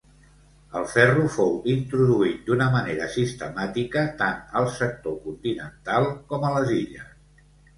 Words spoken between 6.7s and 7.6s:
Illes.